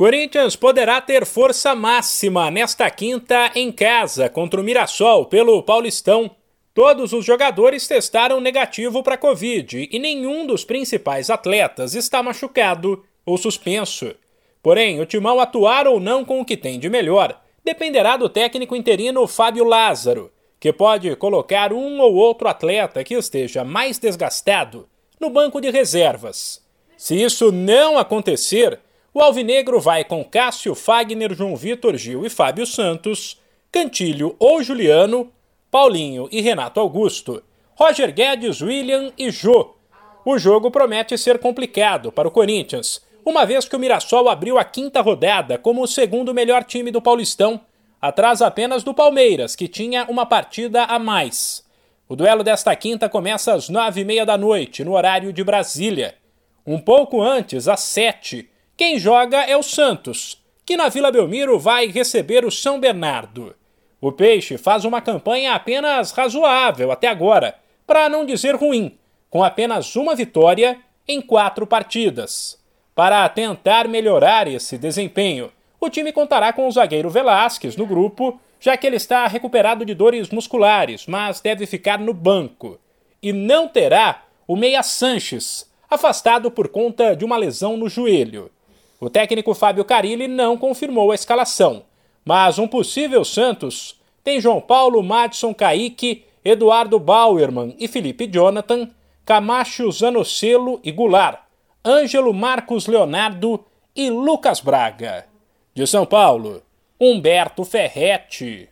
Corinthians 0.00 0.54
poderá 0.54 1.00
ter 1.00 1.26
força 1.26 1.74
máxima 1.74 2.52
nesta 2.52 2.88
quinta 2.88 3.50
em 3.56 3.72
casa 3.72 4.28
contra 4.28 4.60
o 4.60 4.62
Mirassol 4.62 5.26
pelo 5.26 5.60
Paulistão. 5.60 6.30
Todos 6.72 7.12
os 7.12 7.24
jogadores 7.24 7.88
testaram 7.88 8.40
negativo 8.40 9.02
para 9.02 9.16
Covid 9.16 9.88
e 9.90 9.98
nenhum 9.98 10.46
dos 10.46 10.64
principais 10.64 11.30
atletas 11.30 11.96
está 11.96 12.22
machucado 12.22 13.04
ou 13.26 13.36
suspenso. 13.36 14.14
Porém, 14.62 15.00
o 15.00 15.04
timão 15.04 15.40
atuar 15.40 15.88
ou 15.88 15.98
não 15.98 16.24
com 16.24 16.40
o 16.40 16.44
que 16.44 16.56
tem 16.56 16.78
de 16.78 16.88
melhor 16.88 17.36
dependerá 17.64 18.16
do 18.16 18.28
técnico 18.28 18.76
interino 18.76 19.26
Fábio 19.26 19.64
Lázaro, 19.64 20.30
que 20.60 20.72
pode 20.72 21.16
colocar 21.16 21.72
um 21.72 21.98
ou 21.98 22.14
outro 22.14 22.46
atleta 22.46 23.02
que 23.02 23.14
esteja 23.14 23.64
mais 23.64 23.98
desgastado 23.98 24.88
no 25.18 25.28
banco 25.28 25.60
de 25.60 25.72
reservas. 25.72 26.64
Se 26.96 27.20
isso 27.20 27.50
não 27.50 27.98
acontecer, 27.98 28.78
o 29.18 29.20
Alvinegro 29.20 29.80
vai 29.80 30.04
com 30.04 30.24
Cássio, 30.24 30.76
Fagner, 30.76 31.34
João 31.34 31.56
Vitor, 31.56 31.96
Gil 31.96 32.24
e 32.24 32.30
Fábio 32.30 32.64
Santos, 32.64 33.40
Cantilho 33.72 34.36
ou 34.38 34.62
Juliano, 34.62 35.32
Paulinho 35.72 36.28
e 36.30 36.40
Renato 36.40 36.78
Augusto, 36.78 37.42
Roger 37.74 38.14
Guedes, 38.14 38.60
William 38.60 39.12
e 39.18 39.28
Jô. 39.32 39.74
O 40.24 40.38
jogo 40.38 40.70
promete 40.70 41.18
ser 41.18 41.40
complicado 41.40 42.12
para 42.12 42.28
o 42.28 42.30
Corinthians, 42.30 43.04
uma 43.24 43.44
vez 43.44 43.68
que 43.68 43.74
o 43.74 43.78
Mirassol 43.80 44.28
abriu 44.28 44.56
a 44.56 44.62
quinta 44.62 45.00
rodada 45.00 45.58
como 45.58 45.82
o 45.82 45.88
segundo 45.88 46.32
melhor 46.32 46.62
time 46.62 46.92
do 46.92 47.02
Paulistão, 47.02 47.60
atrás 48.00 48.40
apenas 48.40 48.84
do 48.84 48.94
Palmeiras, 48.94 49.56
que 49.56 49.66
tinha 49.66 50.04
uma 50.08 50.26
partida 50.26 50.84
a 50.84 50.96
mais. 50.96 51.64
O 52.08 52.14
duelo 52.14 52.44
desta 52.44 52.74
quinta 52.76 53.08
começa 53.08 53.52
às 53.52 53.68
nove 53.68 54.02
e 54.02 54.04
meia 54.04 54.24
da 54.24 54.38
noite, 54.38 54.84
no 54.84 54.92
horário 54.92 55.32
de 55.32 55.42
Brasília. 55.42 56.14
Um 56.64 56.78
pouco 56.78 57.20
antes, 57.20 57.66
às 57.66 57.80
sete, 57.80 58.48
quem 58.78 58.96
joga 58.96 59.38
é 59.38 59.56
o 59.56 59.62
Santos, 59.62 60.40
que 60.64 60.76
na 60.76 60.88
Vila 60.88 61.10
Belmiro 61.10 61.58
vai 61.58 61.88
receber 61.88 62.44
o 62.44 62.50
São 62.50 62.78
Bernardo. 62.78 63.56
O 64.00 64.12
Peixe 64.12 64.56
faz 64.56 64.84
uma 64.84 65.00
campanha 65.00 65.52
apenas 65.52 66.12
razoável 66.12 66.92
até 66.92 67.08
agora, 67.08 67.56
para 67.84 68.08
não 68.08 68.24
dizer 68.24 68.54
ruim, 68.54 68.96
com 69.28 69.42
apenas 69.42 69.96
uma 69.96 70.14
vitória 70.14 70.78
em 71.08 71.20
quatro 71.20 71.66
partidas. 71.66 72.56
Para 72.94 73.28
tentar 73.28 73.88
melhorar 73.88 74.46
esse 74.46 74.78
desempenho, 74.78 75.50
o 75.80 75.90
time 75.90 76.12
contará 76.12 76.52
com 76.52 76.68
o 76.68 76.70
zagueiro 76.70 77.10
Velasquez 77.10 77.74
no 77.74 77.84
grupo, 77.84 78.40
já 78.60 78.76
que 78.76 78.86
ele 78.86 78.94
está 78.94 79.26
recuperado 79.26 79.84
de 79.84 79.92
dores 79.92 80.30
musculares, 80.30 81.04
mas 81.08 81.40
deve 81.40 81.66
ficar 81.66 81.98
no 81.98 82.14
banco. 82.14 82.78
E 83.20 83.32
não 83.32 83.66
terá 83.66 84.22
o 84.46 84.54
Meia 84.54 84.84
Sanches, 84.84 85.68
afastado 85.90 86.48
por 86.48 86.68
conta 86.68 87.16
de 87.16 87.24
uma 87.24 87.36
lesão 87.36 87.76
no 87.76 87.88
joelho. 87.88 88.52
O 89.00 89.08
técnico 89.08 89.54
Fábio 89.54 89.84
Carilli 89.84 90.26
não 90.26 90.56
confirmou 90.56 91.12
a 91.12 91.14
escalação, 91.14 91.84
mas 92.24 92.58
um 92.58 92.66
possível 92.66 93.24
Santos 93.24 94.00
tem 94.24 94.40
João 94.40 94.60
Paulo, 94.60 95.02
Madison 95.02 95.54
Kaique, 95.54 96.24
Eduardo 96.44 96.98
Bauerman 96.98 97.76
e 97.78 97.86
Felipe 97.86 98.26
Jonathan, 98.26 98.90
Camacho 99.24 99.90
Zanocelo 99.92 100.80
e 100.82 100.90
Goulart, 100.90 101.40
Ângelo 101.84 102.34
Marcos 102.34 102.86
Leonardo 102.86 103.64
e 103.94 104.10
Lucas 104.10 104.60
Braga. 104.60 105.26
De 105.74 105.86
São 105.86 106.04
Paulo, 106.04 106.62
Humberto 107.00 107.64
Ferretti. 107.64 108.68